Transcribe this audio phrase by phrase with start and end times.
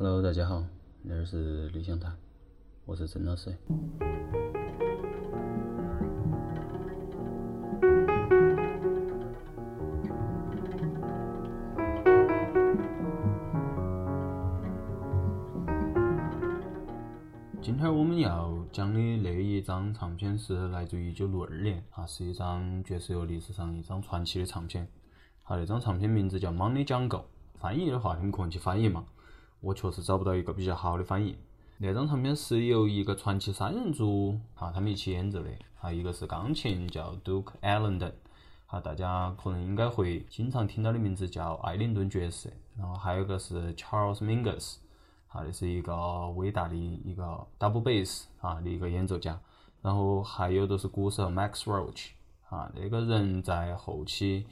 [0.00, 0.62] Hello，大家好，
[1.08, 2.16] 这儿是理想谈，
[2.84, 3.52] 我是郑老师。
[17.60, 24.86] 今天我们要讲的那一张唱片是来自于一九六二年啊，是一张爵士乐历史上一张传奇的唱片。
[25.42, 27.08] 好，那张唱片名字叫《Money Jungle》，
[27.56, 29.04] 翻译的话你们可能去翻译嘛。
[29.60, 31.36] 我确实找不到一个比较好的翻译。
[31.78, 35.50] 那张唱片是由一个传奇三人组啊，他们一起演奏的
[35.80, 38.12] 啊，一个是钢琴叫 Duke Ellington，
[38.66, 44.78] 啊，大家可能应该会经常听到的名字叫艾灵顿爵士，然后还有一个是 Charles Mingus，
[45.28, 49.38] 啊，这是一个伟大的一个 double bass 啊的一个演奏家，
[49.80, 52.08] 然后还有就是鼓手 Max Roach，
[52.48, 54.46] 啊，那个人在后期。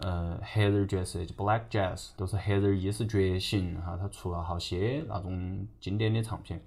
[0.00, 6.62] 呃，黑人爵士就 Black Jazz 都是黑人意识觉醒哈，他出了好些那种经典的唱片。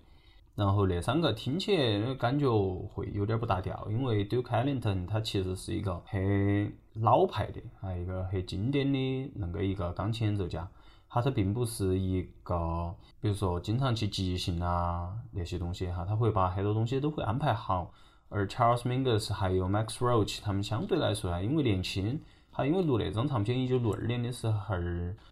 [0.53, 2.45] 然后那三个听起来感觉
[2.93, 10.67] 会有点不搭调，因为 Duke Ellington 他其实是一个很老派的，啊一个很经典的那个一个钢琴演奏家，
[11.09, 17.93] 他他并不是一个，比如说经常去即兴啊那些东西哈，他会把很多东西都会安排好。
[18.27, 22.19] 而 Charles Mingus 还有 Max Roach 他们相对来说啊，因为年轻。
[22.53, 24.75] 他因为录那张唱片，一九六二年的时候，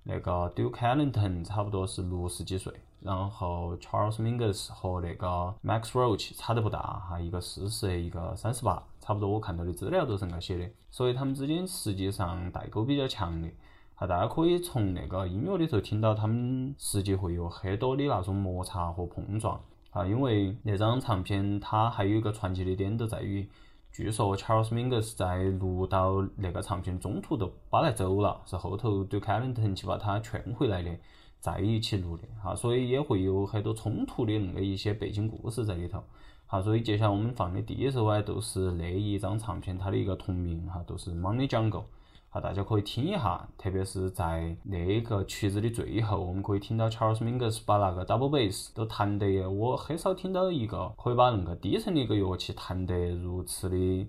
[0.03, 13.53] 那个 Duke Ellington 差不多是六十几岁，然后 Charles Mingus 和那个 Max Roach 差得不大哈，一个四十，一个三十八，差不多我看到的资料都是那写的，所以他们之间实际上代沟比较强烈。
[13.95, 19.59] 哈，大家可以从那个音乐里头听到他们实际会有很多的那种摩擦和碰撞。
[19.91, 23.45] 啊，因为那张唱片它还有一个传奇的点就在于。
[23.91, 30.95] 据说 Charles Mingus 在录到那个唱片中途都把来走了，是后头 Duke Ellington 去把他劝回来的，
[31.39, 36.03] 在一起录的哈，所以也会有很多冲突的那个一些背景故事在里头。
[36.45, 41.83] 好，所以接下来我们放的第一首啊，都是那一张唱片它的一个同名哈，都是 Money Jungle。
[42.31, 54.07] 好，大家可以听一下，特别是在那个曲子的最后，我们可以听到 Charles Mingus 把那个 double bass 都弹得，我很少听到一个可以把那个低沉的一个乐器弹得如此的，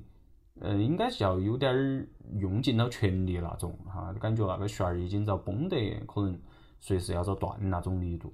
[0.60, 6.38] 嗯，应该叫有点儿用尽了全力那种，哈，感觉那个弦儿已经遭绷得，可能
[6.78, 8.30] 随时要遭断那种力度。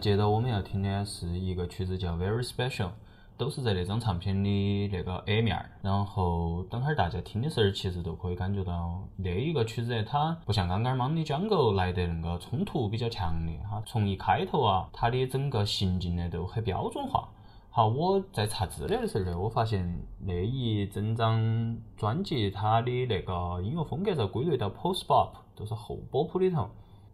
[0.00, 2.86] 接着我们要听的是一个曲子叫《Very Special》，
[3.36, 5.62] 都是在那张唱片的那个 A 面。
[5.82, 13.82] 然后等会儿大家听的时候，其实都可以感觉到那一个曲子它不像刚刚 Money Jungle 来的那个冲突比较强烈哈。
[13.84, 17.28] 从一开头啊，它的整个行进呢都很标准化。
[17.68, 26.70] 好，我在查资料的时候呢，我发现那一整张专辑它的那个音乐风格在归类到 Post Pop，都是后波普里头。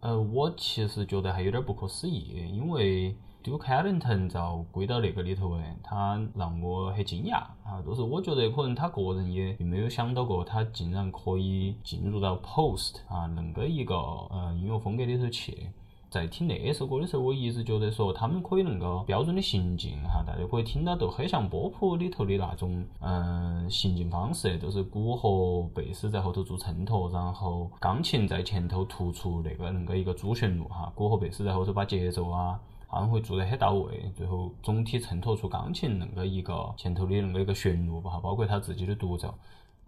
[0.07, 3.13] 呃，我其实觉得还有点不可思议，因为
[3.43, 7.83] Ducaeton 遭归到那个里头哎，他让我很惊讶啊！
[7.85, 15.71] 就是我觉得可能他个人也并没有想到过，他竟然可以进入到 Post 啊恁个一个呃音乐风格里头去。
[16.09, 39.33] 在听那首歌的时候，我一直觉得说他们可以那个标准的行进哈，大家可以听到都很像波普里头的那种嗯行进方式，都是鼓和贝斯在后头做衬托，然后钢琴在前头突出那个那个一个主旋律哈，鼓和贝斯在后头把节奏啊，他们会做得很到位，最后总体衬托出钢琴那个一个前头的那个一个旋律吧，包括他自己的独奏。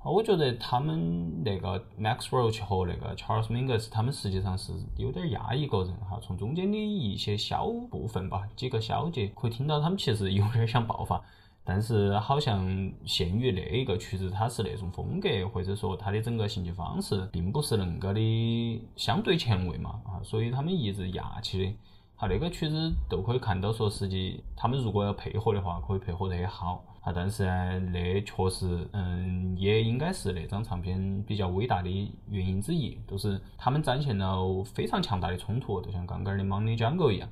[0.02, 6.18] 我觉得他们那个 Max Roach 和那个 Charles Mingus，他们实际上是有点压抑个人哈。
[6.22, 11.22] 从中间的一些小部分吧，几个小节可以听到他们其实有点想爆发，
[11.66, 12.66] 但是好像
[13.06, 21.76] 限于那一个曲子，它是那种风格，或者说它的整个行进方式，并不是恁个的相对前卫嘛啊，所以他们一直压起的。
[22.16, 26.86] 好，那个曲子都可以看到说，实际他们如果要配合的话，可以配合得很好。
[27.02, 31.90] 啊，但是呢，那确实，嗯，也应该是那张唱片比较伟大的
[32.30, 37.30] 原因之一，就是他们展现了非常强大的冲突，就像刚刚的 Money Jungle 一样。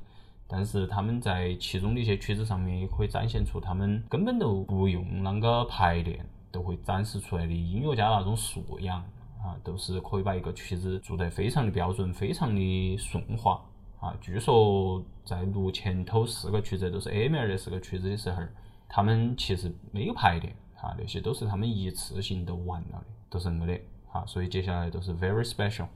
[0.49, 8.99] 但是他们在其中的一些曲子上面，也可以展现出他们根本都不用啷个排练，都会展示出来的音乐家那种素养
[9.43, 13.61] 啊，都是可以把一个曲子做得非常的标准，非常的顺滑。
[13.99, 18.41] 啊，据说在录前头四个曲子都是 A 面的四个曲子的时候，
[18.89, 20.47] 他们其实没有排的，
[20.81, 23.79] 啊，那些都是他们一次性都完了的，都是那么的，
[24.11, 25.87] 啊，所以接下来都是 very special。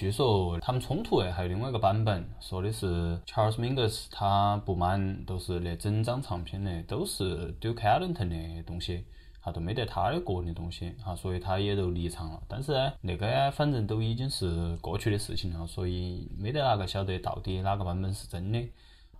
[0.00, 9.04] 据说他们冲突诶还有另外一个版本，说的是 Charles Mingus 他不满，都是那整张唱片的都是 Duke Ellington 的东西，
[9.42, 12.42] 哈都没得他的个人的东西，哈，所以他也就离场了。
[12.48, 18.58] 但是呢，那个反正都已经是过去的事情了，所以没得哪个晓得到底哪个版本是真的。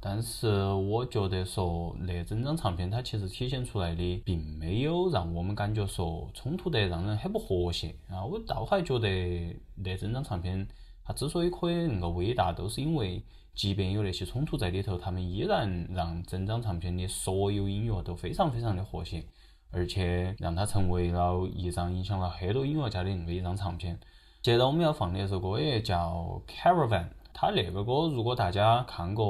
[0.03, 8.25] 但是我觉得说那整张唱片它其实体现出来的，并没有让我们感觉说冲突得让人很不和谐啊。
[8.25, 10.67] 我倒还觉得那整张唱片
[11.05, 13.23] 它之所以可以恁个伟大，都是因为
[13.55, 19.23] 即便有那些冲突在里头，他们依然让整张唱片的所有音乐都非常非常的和谐，
[19.71, 24.01] 而且让它成为了一张影响了很多音乐家的恁个一张唱片。
[24.41, 27.05] 接着我们要放的一首歌也叫《Caravan》。
[27.33, 29.27] 他那个歌，如果大家看过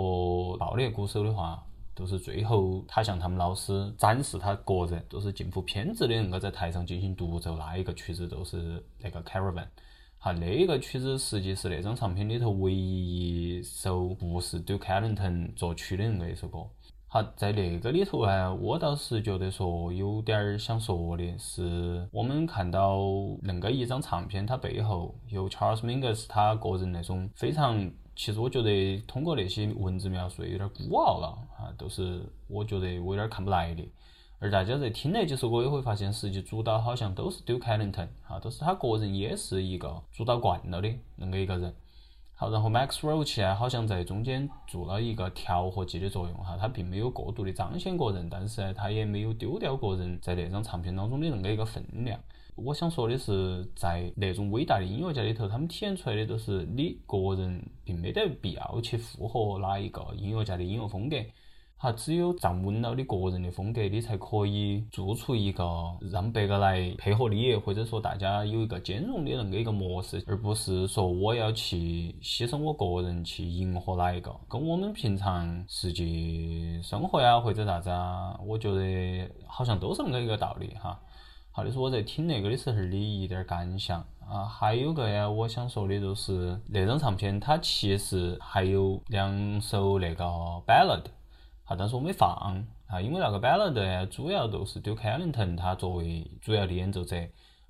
[0.59, 1.63] 《爆裂鼓手》的话，
[1.95, 9.55] 就是最后他向他们老师展示他个人，就是近乎偏执的能够在台上进行独奏那一个曲子，就是那个《Caravan》。
[10.19, 16.67] 好，那一个曲子实际是那张唱片里头唯一一首不是 Duke Ellington 作曲的那个一首歌。
[17.13, 22.99] 好，在那个里头啊，我倒是觉得说有点儿想说的是，我们看到
[23.43, 27.91] 恁个一张唱片，它背后有 Charles Mingus 他个人那种非常。
[28.15, 33.83] 其实我觉得通过那些文字描述有点孤傲了啊，都是我觉得我有点看不来的。
[34.39, 41.75] 而大家在听那几首歌也会发现，实际主导好像都是 Duke Ellington 啊，都是他个人也是一个主导惯了的那个一个人。
[42.41, 52.19] 好，然后 Max Roach 啊，好像在中间做了一个调和剂的作用哈，他并没有过度的彰显个人，但是呢，他也没有丢掉个人在那张唱片当中的那个一个分量。
[52.55, 61.17] 我想说的是，在那种伟大的音乐家里头，他们体现出来的都是你个人并没得必要去附和哪一个音乐家的音乐风格。
[61.83, 65.65] 哈，只有站稳了你个人的风格，你才可以做出一个
[66.13, 74.31] 让别个来配合你，或者说大家有一个兼容的那个一个模式，而不是说我要去牺牲我个人去迎合哪一个。
[74.47, 81.01] 跟我们平常实际生活呀或者啥子啊，我觉得好像都是那个一个道理哈。
[81.51, 84.45] 好，这是我在听那个的时候的一点感想啊。
[84.45, 90.25] 还有个呀，我想说的就是那张唱片，它其实还有两首那个
[90.67, 91.05] ballad，
[91.71, 97.17] 啊，但是我没放啊，因为那个 ballad，主要都是 Duke Ellington 他作为主要的演奏者，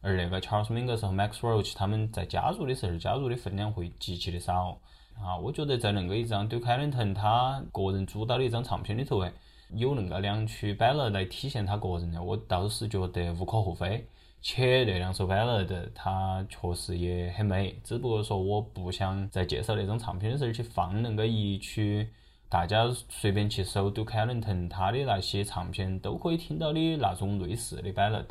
[0.00, 4.78] 而那个 Charles Mingus 和 Max Roach 他们在加入的时候，加入的分量会极其的少
[5.22, 5.36] 啊。
[5.36, 9.30] 我觉得在恁个一张 Duke Ellington 他个人主导的一张唱片里头，哎。
[9.74, 14.04] 有恁个两曲 ballad 来体现他个人的，我倒是觉得无可厚非。
[14.42, 22.10] 且那两首 ballad 它确实也很美，只不过说我不想在介绍那张唱片的时候去放恁个一曲，
[22.50, 28.26] 大家随便去搜都凯伦腾他的那些唱片都可以听到的那种类似的 ballad，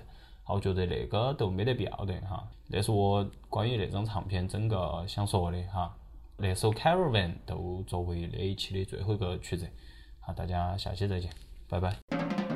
[0.45, 2.45] 我觉得那个都没得必要的哈。
[2.67, 5.95] 那是我关于那张唱片整个想说的哈。
[6.35, 9.65] 那首 Caravan 都作为那一期的最后一个曲子。
[10.19, 11.31] 好大家下期再见，
[11.69, 12.48] 拜拜。